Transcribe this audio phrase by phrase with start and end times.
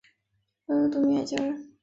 [0.65, 1.71] 后由杜明远接任。